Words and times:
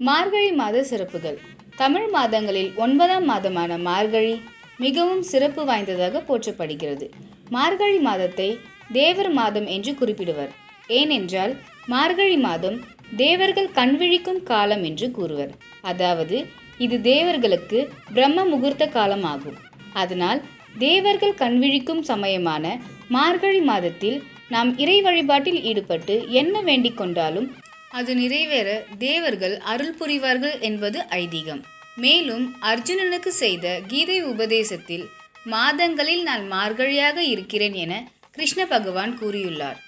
மார்கழி 0.00 0.50
மாத 0.52 0.82
சிறப்புகள். 0.82 1.36
தமிழ் 1.76 2.08
மாதங்களில் 2.14 2.70
ஒன்பதாம் 2.76 3.26
மாதமான 3.30 3.78
மார்கழி 3.78 4.34
மிகவும் 4.78 5.22
சிறப்பு 5.22 5.62
வாய்ந்ததாக 5.64 6.20
போற்றப்படுகிறது. 6.28 7.06
மார்கழி 7.50 7.98
மாதத்தை 7.98 8.48
தேவர் 8.92 9.30
மாதம் 9.32 9.66
என்று 9.66 9.92
குறிப்பிடுவர். 10.00 10.52
ஏனென்றால் 10.88 11.52
மார்கழி 11.86 12.38
மாதம் 12.46 12.76
தேவர்கள் 13.16 13.70
கண்விழிக்கும் 13.78 14.42
காலம் 14.42 14.82
என்று 14.82 15.06
கூறுவர். 15.10 15.52
அதாவது 15.82 16.36
இது 16.78 16.96
தேவர்களுக்கு 17.12 17.78
பிரம்ம 18.14 18.44
முகூர்த்த 18.44 18.86
காலம் 18.88 19.26
ஆகும் 19.32 19.58
அதனால் 19.94 20.40
தேவர்கள் 20.78 21.38
கண்விழிக்கும் 21.42 22.02
சமயமான 22.12 22.64
மார்கழி 23.08 23.60
மாதத்தில் 23.70 24.18
நாம் 24.48 24.70
இறை 24.78 24.98
வழிபாட்டில் 25.02 25.62
ஈடுபட்டு 25.62 26.16
என்ன 26.30 26.60
வேண்டிக் 26.60 26.98
கொண்டாலும் 26.98 27.46
அது 27.98 28.12
நிறைவேற 28.20 28.68
தேவர்கள் 28.98 29.54
அருள் 29.72 29.94
புரிவார்கள் 30.00 30.56
என்பது 30.68 30.98
ஐதீகம். 31.22 31.62
மேலும் 32.04 32.44
அர்ஜுனனுக்கு 32.70 33.30
செய்த 33.42 33.66
கீதை 33.88 34.18
உபதேசத்தில் 34.32 35.04
மாதங்களில் 35.54 36.22
நான் 36.22 36.44
மார்கழியாக 36.52 37.18
இருக்கிறேன் 37.34 37.76
என 37.84 37.92
கிருஷ்ண 38.30 38.60
பகவான் 38.66 39.12
கூறியுள்ளார். 39.20 39.78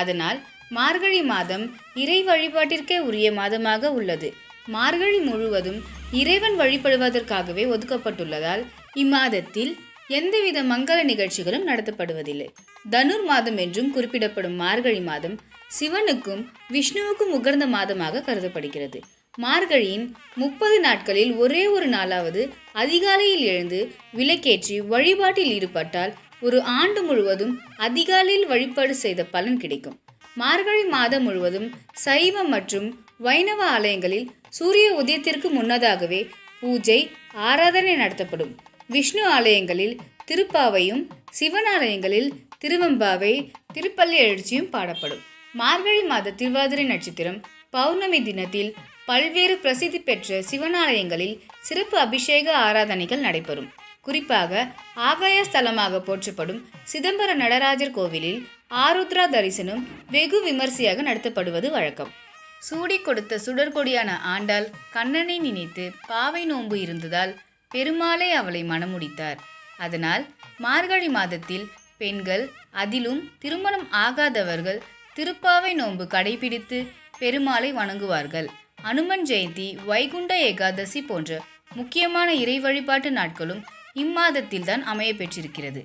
அதனால் 0.00 0.38
மார்கழி 0.68 1.22
மாதம் 1.32 1.64
இறை 2.02 2.18
வழிபாட்டிற்கே 2.24 2.98
உரிய 3.08 3.28
மாதமாக 3.32 3.90
உள்ளது. 3.98 4.28
மார்கழி 4.66 5.20
முழுவதும் 5.28 5.80
இறைவன் 6.20 6.56
வழிபடுவதற்காகவே 6.58 7.64
ஒதுக்கப்பட்டுள்ளதால் 7.74 8.62
இம்மாதத்தில் 8.94 9.72
எந்தவித 10.10 10.58
மங்கள 10.62 10.98
நிகழ்ச்சிகளும் 11.02 11.68
நடத்தப்படுவதில்லை. 11.68 12.48
தனுர் 12.90 13.24
மாதம் 13.24 13.56
என்றும் 13.56 13.92
குறிப்பிடப்படும் 13.92 14.54
மார்கழி 14.54 15.00
மாதம் 15.00 15.36
சிவனுக்கும் 15.78 16.42
விஷ்ணுவுக்கும் 16.72 17.32
உகர்ந்த 17.38 17.66
மாதமாக 17.66 18.22
கருதப்படுகிறது. 18.28 18.98
மார்கழியின் 19.38 20.04
முப்பது 20.34 20.80
நாட்களில் 20.80 21.32
ஒரே 21.34 21.66
ஒரு 21.66 21.88
நாளாவது 21.88 22.42
அதிகாலையில் 22.72 23.44
எழுந்து 23.52 23.80
விளக்கேற்றி 24.18 24.76
வழிபாட்டில் 24.92 25.50
ஈடுபட்டால் 25.56 26.14
ஒரு 26.40 26.62
ஆண்டு 26.62 27.02
முழுவதும் 27.02 27.52
அதிகாலையில் 27.76 28.46
வழிபாடு 28.46 28.94
செய்த 28.94 29.20
பலன் 29.24 29.58
கிடைக்கும். 29.58 29.98
மார்கழி 30.36 30.84
மாதம் 30.84 31.22
முழுவதும் 31.22 31.68
சைவ 32.04 32.42
மற்றும் 32.44 32.88
வைணவ 33.18 33.60
ஆலயங்களில் 33.66 34.30
சூரிய 34.48 34.88
உதயத்திற்கு 35.02 35.50
முன்னதாகவே 35.50 36.22
பூஜை 36.60 37.00
ஆராதனை 37.34 37.94
நடத்தப்படும். 37.96 38.54
விஷ்ணு 38.88 39.22
ஆலயங்களில் 39.28 40.00
திருப்பாவையும் 40.26 41.02
சிவனாலயங்களில் 41.38 42.28
திருவம்பாவை 42.64 43.32
திருப்பள்ளி 43.72 44.18
எழுச்சியும் 44.26 44.70
பாடப்படும். 44.70 45.22
மார்கழி 45.54 46.02
மாத 46.02 46.30
திருவாதிரை 46.30 46.84
நட்சத்திரம் 46.84 47.42
பௌர்ணமி 47.70 48.22
தினத்தில் 48.22 48.70
பல்வேறு 49.06 49.56
பிரசித்தி 49.58 49.98
பெற்ற 50.00 50.38
சிவனாலயங்களில் 50.50 51.40
சிறப்பு 51.60 51.98
அபிஷேக 51.98 52.56
ஆராதனைகள் 52.56 53.20
நடைபெறும். 53.20 53.72
குறிப்பாக 54.02 54.68
ஆகாய 54.94 55.44
ஸ்தலமாக 55.52 56.00
போற்றப்படும் 56.00 56.60
சிதம்பர 56.92 57.34
நடராஜர் 57.34 57.90
கோவிலில் 57.90 58.40
ஆருத்ரா 58.70 59.24
தரிசனம் 59.28 59.82
வெகு 60.10 60.42
விமர்சையாக 60.44 61.02
நடத்தப்படுவது 61.02 61.70
வழக்கம். 61.70 62.12
சூடி 62.60 62.98
கொடுத்த 62.98 63.40
சுடர்கொடியான 63.46 64.10
ஆண்டால் 64.34 64.68
கண்ணனை 64.92 65.38
நினைத்து 65.38 65.92
பாவை 66.06 66.44
நோன்பு 66.44 66.80
இருந்ததால் 66.80 67.32
பெருமாளே 67.76 68.28
அவளை 68.32 68.62
மணமுடித்தார். 68.64 69.40
அதனால் 69.78 70.22
மார்கழி 70.58 71.08
மாதத்தில் 71.16 71.66
பெண்கள் 71.98 72.44
அதிலும் 72.82 73.20
திருமணம் 73.42 73.86
ஆகாதவர்கள் 74.04 74.80
திருப்பாவை 75.16 75.72
நோன்பு 75.72 76.04
கடைபிடித்து 76.14 76.78
பெருமாளை 77.20 77.70
வணங்குவார்கள். 77.80 78.48
அனுமன் 78.82 79.24
ஜெயந்தி 79.30 79.68
வைகுண்ட 79.84 80.32
ஏகாதசி 80.48 81.00
போன்ற 81.02 81.38
முக்கியமான 81.74 82.28
இறை 82.42 82.56
வழிபாட்டு 82.58 83.10
நாட்களும் 83.10 83.62
இம்மாதத்தில்தான் 83.96 84.82
அமைய 84.92 85.12
பெற்றிருக்கிறது 85.14 85.80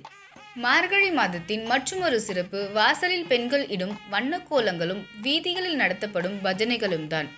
மார்கழி 0.64 1.10
மாதத்தின் 1.10 1.62
மற்றுமொரு 1.66 2.18
சிறப்பு 2.20 2.58
வாசலில் 2.72 3.26
பெண்கள் 3.26 3.64
இடும் 3.74 3.94
வண்ணக்கோலங்களும் 4.12 5.02
வீதிகளில் 5.22 5.80
நடத்தப்படும் 5.82 6.36
பஜனைகளும் 6.44 7.06
தான் 7.06 7.28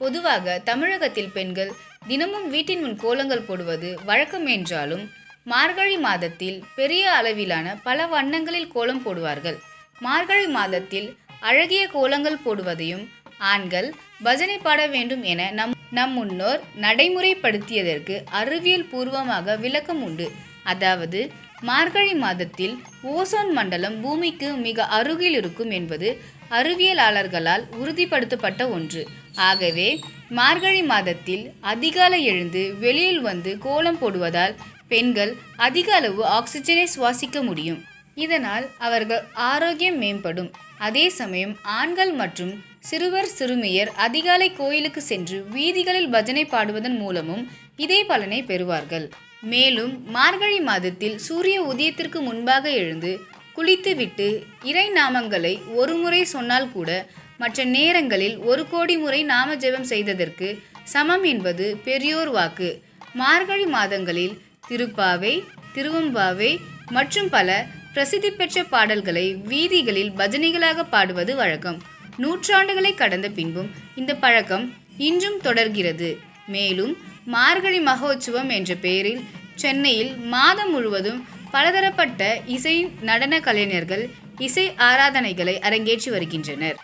பொதுவாக 0.00 0.56
தமிழகத்தில் 0.68 1.34
பெண்கள் 1.34 1.72
தினமும் 2.08 2.48
வீட்டின் 2.54 2.82
முன் 2.84 2.96
கோலங்கள் 3.02 3.46
போடுவது 3.48 3.90
வழக்கம் 4.08 4.48
என்றாலும் 4.54 5.04
மார்கழி 5.52 5.96
மாதத்தில் 6.06 6.58
பெரிய 6.78 7.04
அளவிலான 7.18 7.66
பல 7.86 8.06
வண்ணங்களில் 8.14 8.72
கோலம் 8.74 9.02
போடுவார்கள். 9.06 9.58
மார்கழி 10.00 10.46
மாதத்தில் 10.58 11.08
அழகிய 11.48 11.82
கோலங்கள் 11.94 12.42
போடுவதையும் 12.44 13.04
ஆண்கள் 13.52 13.88
பஜனை 14.26 14.58
பாட 14.58 14.80
வேண்டும் 14.94 15.22
என 15.32 15.50
நம் 15.58 15.72
நம் 15.98 16.14
முன்னோர் 16.18 16.60
நடைமுறைப்படுத்தியதற்கு 16.84 18.14
அறிவியல் 18.40 18.88
பூர்வமாக 18.92 19.56
விளக்கம் 19.64 20.02
உண்டு. 20.02 20.26
அதாவது 20.72 21.20
மார்கழி 21.62 22.14
மாதத்தில் 22.14 22.74
ஓசோன் 23.02 23.50
மண்டலம் 23.52 24.00
பூமிக்கு 24.00 24.52
மிக 24.56 24.84
அருகில் 24.84 25.32
இருக்கும் 25.32 25.70
என்பது 25.70 26.08
அறிவியலாளர்களால் 26.50 27.64
உறுதிப்படுத்தப்பட்ட 27.80 28.68
ஒன்று. 28.70 29.06
ஆகவே 29.34 30.00
மார்கழி 30.28 30.82
மாதத்தில் 30.82 31.52
அதிகாலை 31.60 32.24
எழுந்து 32.24 32.74
வெளியில் 32.78 33.20
வந்து 33.20 33.58
கோலம் 33.58 33.98
போடுவதால் 33.98 34.54
பெண்கள் 34.88 35.36
அதிக 35.56 35.94
அளவு 35.94 36.22
ஆக்சிஜனை 36.24 36.86
சுவாசிக்க 36.96 37.42
முடியும். 37.42 37.84
இதனால் 38.14 38.66
அவர்கள் 38.78 39.24
ஆரோக்கியம் 39.34 40.02
மேம்படும். 40.02 40.50
அதே 40.78 41.08
சமயம் 41.08 41.56
ஆண்கள் 41.62 42.12
மற்றும் 42.12 42.64
சிறுவர் 42.78 43.30
சிறுமியர் 43.38 43.90
அதிகாலை 44.06 44.52
கோயிலுக்கு 44.52 45.02
சென்று 45.02 45.46
வீதிகளில் 45.50 46.08
பஜனை 46.08 46.44
பாடுவதன் 46.44 46.96
மூலமும் 46.96 47.48
இதே 47.76 48.00
பலனை 48.04 48.40
பெறுவார்கள். 48.42 49.06
மேலும் 49.52 49.94
மார்கழி 50.10 50.60
மாதத்தில் 50.60 51.16
சூரிய 51.18 51.56
உதயத்திற்கு 51.62 52.18
முன்பாக 52.20 52.70
எழுந்து 52.80 53.12
குளித்துவிட்டு 53.56 54.28
இறை 54.62 54.86
நாமங்களை 54.90 55.52
ஒரு 55.80 55.94
முறை 55.94 56.24
சொன்னால் 56.24 56.72
கூட 56.72 56.90
மற்ற 57.38 57.64
நேரங்களில் 57.76 58.36
ஒரு 58.50 58.62
கோடி 58.68 58.96
முறை 58.96 59.20
நாம 59.22 59.54
ஜெபம் 59.54 59.88
செய்ததற்கு 59.92 60.48
சமம் 60.84 61.24
என்பது 61.32 61.66
பெரியோர் 61.84 62.30
வாக்கு. 62.30 62.70
மார்கழி 63.14 63.66
மாதங்களில் 63.76 64.34
திருப்பாவை 64.68 65.34
திருவம்பாவை 65.74 66.52
மற்றும் 66.96 67.28
பல 67.28 67.66
பிரசித்தி 67.94 68.30
பெற்ற 68.30 68.64
பாடல்களை 68.64 69.26
வீதிகளில் 69.34 70.12
பஜனைகளாக 70.20 70.84
பாடுவது 70.94 71.34
வழக்கம். 71.36 71.82
நூற்றாண்டுகளை 72.16 72.94
கடந்த 72.94 73.28
பின்பும் 73.28 73.70
இந்த 74.00 74.14
பழக்கம் 74.14 74.64
இன்றும் 75.08 75.40
தொடர்கிறது. 75.40 76.10
மேலும் 76.46 76.94
மார்கழி 77.26 77.80
மகோத்சவம் 77.80 78.48
என்ற 78.48 78.74
பெயரில் 78.74 79.22
சென்னையில் 79.54 80.16
மாதம் 80.16 80.70
முழுவதும் 80.70 81.20
பலதரப்பட்ட 81.50 82.40
இசை 82.46 82.92
நடன 83.00 83.40
கலைஞர்கள் 83.40 84.04
இசை 84.38 84.74
ஆராதனைகளை 84.78 85.58
அரங்கேற்றி 85.58 86.10
வருகின்றனர். 86.10 86.78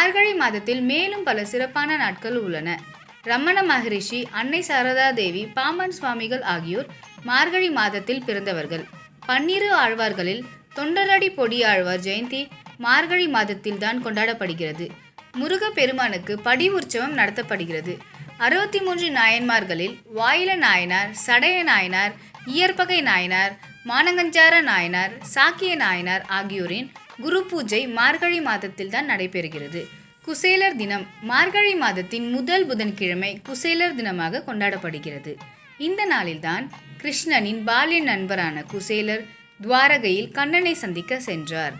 மார்கழி 0.00 0.34
மாதத்தில் 0.34 0.80
மேலும் 0.80 1.24
பல 1.26 1.38
சிறப்பான 1.44 1.96
நாட்கள் 1.96 2.36
உள்ளன. 2.36 2.68
ரமண 3.22 3.62
மகரிஷி 3.62 4.20
அன்னை 4.40 4.60
சாரதா 4.68 5.06
தேவி 5.18 5.42
பாமன் 5.56 5.94
சுவாமிகள் 5.96 6.44
ஆகியோர் 6.52 6.86
மார்கழி 7.22 7.68
மாதத்தில் 7.70 8.22
பிறந்தவர்கள். 8.28 8.84
பன்னிரு 9.26 9.68
ஆழ்வார்களில் 9.80 10.40
தொண்டரடி 10.76 11.28
பொடி 11.34 11.58
ஆழ்வார் 11.62 12.04
ஜெயந்தி 12.06 12.40
மார்கழி 12.76 13.26
மாதத்தில் 13.26 13.78
தான் 13.78 14.00
கொண்டாடப்படுகிறது. 14.04 14.86
முருக 15.36 15.70
பெருமானுக்கு 15.70 16.36
படி 16.38 16.68
உற்சவம் 16.68 17.18
நடத்தப்படுகிறது. 17.18 17.96
அறுபத்தி 18.38 18.80
மூன்று 18.80 19.10
நாயன்மார்களில் 19.10 19.94
வாயில 20.16 20.56
நாயனார் 20.66 21.12
சடைய 21.26 21.58
நாயனார் 21.62 22.14
இயற்பகை 22.46 23.00
நாயனார் 23.10 23.54
மானங்கஞ்சார 23.88 24.62
நாயனார் 24.62 25.14
சாக்கிய 25.34 25.74
நாயனார் 25.76 26.26
ஆகியோரின் 26.38 26.90
குரு 27.22 27.40
பூஜை 27.50 27.80
மார்கழி 27.98 28.40
மாதத்தில் 28.48 28.92
தான் 28.92 29.08
நடைபெறுகிறது. 29.10 29.80
குசேலர் 30.26 30.76
தினம் 30.76 31.04
மார்கழி 31.30 31.74
மாதத்தின் 31.82 32.26
முதல் 32.34 32.64
புதன்கிழமை 32.70 33.30
குசேலர் 33.48 33.96
தினமாக 33.98 34.42
கொண்டாடப்படுகிறது. 34.48 35.32
இந்த 35.86 36.00
நாளில்தான் 36.12 36.64
கிருஷ்ணனின் 37.02 37.60
பால்ய 37.68 38.00
நண்பரான 38.10 38.64
குசேலர் 38.72 39.24
துவாரகையில் 39.60 40.30
கண்ணனை 40.38 40.74
சந்திக்க 40.74 41.20
சென்றார். 41.28 41.74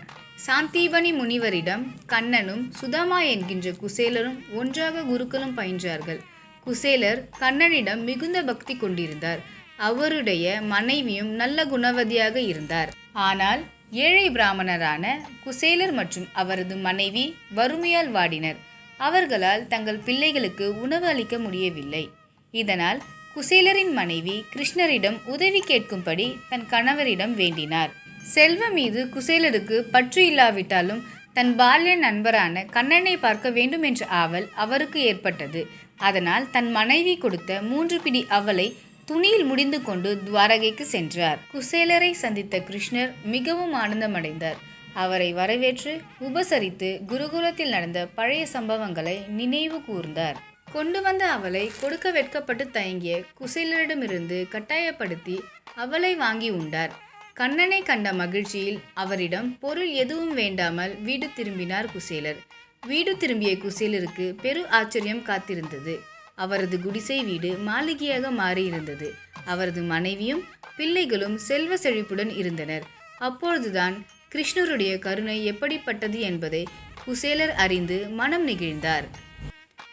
சாந்தீபனி 0.45 1.11
முனிவரிடம் 1.19 1.83
கண்ணனும் 2.13 2.63
சுதாமா 2.79 3.19
என்கின்ற 3.33 3.69
குசேலரும் 3.81 4.39
ஒன்றாக 4.59 5.03
குருக்களும் 5.11 5.57
பயின்றார்கள். 5.59 6.21
குசேலர் 6.65 7.21
கண்ணனிடம் 7.39 8.01
மிகுந்த 8.09 8.39
பக்தி 8.43 8.73
கொண்டிருந்தார். 8.77 9.41
அவருடைய 9.89 10.45
மனைவியும் 10.73 11.31
நல்ல 11.41 11.65
குணவதியாக 11.65 12.35
இருந்தார். 12.51 12.91
ஆனால் 13.29 13.61
ஏழை 13.91 14.29
பிராமணரான 14.29 15.05
குசேலர் 15.43 15.91
மற்றும் 15.91 16.27
அவரது 16.33 16.75
மனைவி 16.75 17.35
வறுமையால் 17.55 18.11
வாடினர். 18.11 18.55
அவர்களால் 18.97 19.67
தங்கள் 19.67 19.97
பிள்ளைகளுக்கு 19.97 20.81
உணவு 20.81 21.07
அளிக்க 21.07 21.37
முடியவில்லை. 21.37 22.09
இதனால் 22.51 23.01
குசேலரின் 23.35 23.91
மனைவி 23.91 24.45
கிருஷ்ணரிடம் 24.53 25.17
உதவி 25.25 25.63
கேட்கும்படி 25.67 26.35
தன் 26.49 26.65
கணவரிடம் 26.69 27.33
வேண்டினார். 27.33 27.91
செல்வம் 28.23 28.73
மீது 28.73 29.05
குசேலருக்கு 29.05 29.79
பற்று 29.79 30.25
இல்லாவிட்டாலும் 30.25 31.03
தன் 31.33 31.59
பால்ய 31.59 31.95
நண்பரான 31.95 32.63
கண்ணனை 32.63 33.17
பார்க்க 33.17 33.49
வேண்டும் 33.49 33.83
என்ற 33.83 34.05
ஆவல் 34.05 34.47
அவருக்கு 34.55 35.01
ஏற்பட்டது. 35.01 35.67
அதனால் 35.97 36.49
தன் 36.51 36.71
மனைவி 36.71 37.17
கொடுத்த 37.17 37.61
மூன்று 37.61 38.01
பிடி 38.01 38.25
அவலை 38.29 38.75
துணியில் 39.11 39.43
முடிந்து 39.43 39.83
கொண்டு 39.83 40.23
துவாரகைக்கு 40.23 40.85
சென்றார். 40.85 41.39
குசேலரை 41.53 42.11
சந்தித்த 42.11 42.59
கிருஷ்ணர் 42.59 43.11
மிகவும் 43.23 43.73
ஆனந்தமடைந்தார். 43.75 44.59
அவரை 44.93 45.33
வரவேற்று 45.33 46.01
உபசரித்து 46.19 46.89
குருகுலத்தில் 47.07 47.69
நடந்த 47.69 48.07
பழைய 48.15 48.47
சம்பவங்களை 48.53 49.27
நினைவு 49.27 49.77
கூர்ந்தார். 49.77 50.35
கொண்டு 50.71 51.01
வந்த 51.01 51.25
அவளை 51.25 51.71
கொடுக்க 51.81 52.11
வெட்கப்பட்டு 52.11 52.69
தயங்கிய 52.69 53.23
குசேலரிடமிருந்து 53.39 54.49
கட்டாயப்படுத்தி 54.49 55.41
அவளை 55.75 56.15
வாங்கி 56.15 56.49
உண்டார். 56.49 56.93
கண்ணனை 57.33 57.81
கண்ட 57.81 58.13
மகிழ்ச்சியில் 58.13 58.79
அவரிடம் 58.93 59.57
பொருள் 59.59 59.89
எதுவும் 59.89 60.33
வேண்டாமல் 60.33 61.01
வீடு 61.01 61.29
திரும்பினார் 61.35 61.85
குசேலர். 61.85 62.39
வீடு 62.87 63.17
திரும்பிய 63.17 63.53
குசேலருக்கு 63.55 64.27
பெரு 64.41 64.67
ஆச்சரியம் 64.67 65.25
காத்திருந்தது. 65.25 66.09
அவரது 66.43 66.77
குடிசை 66.85 67.17
வீடு 67.29 67.51
மாளிகையாக 67.67 68.31
மாறியிருந்தது. 68.41 69.07
அவரது 69.51 69.81
மனைவியும் 69.93 70.43
பிள்ளைகளும் 70.77 71.37
செல்வ 71.47 71.77
செழிப்புடன் 71.83 72.31
இருந்தனர். 72.41 72.85
அப்பொழுதுதான் 73.27 73.95
கிருஷ்ணருடைய 74.33 74.91
கருணை 75.05 75.37
எப்படிப்பட்டது 75.51 76.19
என்பதை 76.29 76.63
குசேலர் 77.05 77.53
அறிந்து 77.63 77.97
மனம் 78.19 78.45
நெகிழ்ந்தார். 78.47 79.07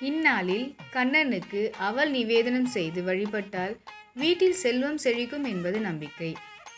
இந்நாளில் 0.08 0.66
கண்ணனுக்கு 0.94 1.62
அவள் 1.88 2.10
நிவேதனம் 2.10 2.68
செய்து 2.76 3.00
வழிபட்டால் 3.08 3.74
வீட்டில் 4.22 4.58
செல்வம் 4.64 5.00
செழிக்கும் 5.04 5.46
என்பது 5.52 5.78
நம்பிக்கை. 5.88 6.30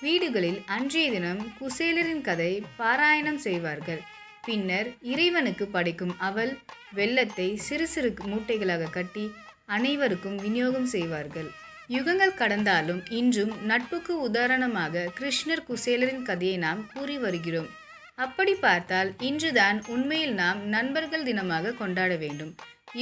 வீடுகளில் 0.05 0.59
அன்றைய 0.77 1.09
தினம் 1.15 1.43
குசேலரின் 1.59 2.25
கதை 2.29 2.53
பாராயணம் 2.79 3.41
செய்வார்கள். 3.47 4.01
பின்னர் 4.47 4.89
இறைவனுக்கு 5.13 5.65
படைக்கும் 5.75 6.15
அவள் 6.29 6.53
வெள்ளத்தை 6.99 7.49
சிறு 7.67 7.87
சிறு 7.95 8.11
மூட்டைகளாக 8.31 8.91
கட்டி 8.97 9.25
அனைவருக்கும் 9.75 10.39
விநியோகம் 10.45 10.89
செய்வார்கள். 10.95 11.49
யுகங்கள் 11.97 12.39
கடந்தாலும் 12.41 13.03
இன்றும் 13.19 13.53
நட்புக்கு 13.71 14.15
உதாரணமாக 14.21 15.05
கிருஷ்ணர் 15.19 15.67
குசேலரின் 15.69 16.25
கதையை 16.29 16.57
நாம் 16.57 16.81
கூறி 16.95 17.17
வருகிறோம். 17.19 17.69
அப்படி 18.25 18.55
பார்த்தால் 18.55 19.11
இன்றுதான் 19.29 19.79
உண்மையில் 19.87 20.35
நாம் 20.35 20.61
நண்பர்கள் 20.69 21.27
தினமாக 21.29 21.75
கொண்டாட 21.75 22.15
வேண்டும். 22.17 22.53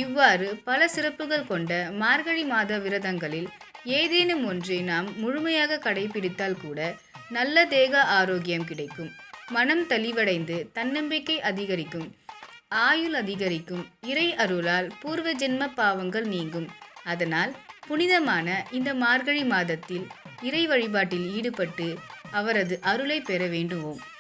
இவ்வாறு 0.03 0.49
பல 0.65 0.89
சிறப்புகள் 0.89 1.47
கொண்ட 1.47 1.73
மார்கழி 2.03 2.45
மாத 2.45 2.79
விரதங்களில் 2.79 3.49
ஏதேனும் 3.99 4.45
ஒன்றை 4.45 4.79
நாம் 4.83 5.09
முழுமையாக 5.17 5.81
கடைபிடித்தால் 5.87 6.61
கூட 6.65 6.79
நல்ல 7.31 7.65
தேக 7.67 8.03
ஆரோக்கியம் 8.19 8.69
கிடைக்கும். 8.71 9.11
மனம் 9.51 9.85
தெளிவடைந்து 9.89 10.57
தன்னம்பிக்கை 10.73 11.37
அதிகரிக்கும். 11.51 12.09
ஆயுள் 12.69 13.15
அதிகரிக்கும். 13.15 13.87
இறை 14.07 14.35
அருளால் 14.35 14.89
பூர்வ 15.01 15.33
ஜென்ம 15.33 15.75
பாவங்கள் 15.75 16.25
நீங்கும். 16.25 16.69
அதனால் 17.05 17.55
புனிதமான 17.87 18.67
இந்த 18.71 18.95
மார்கழி 18.95 19.45
மாதத்தில் 19.45 20.07
இறை 20.43 20.67
வழிபாட்டில் 20.67 21.35
ஈடுபட்டு 21.35 21.99
அவரது 22.31 22.79
அருளை 22.83 23.21
பெற 23.21 23.47
வேண்டுவோம். 23.47 24.01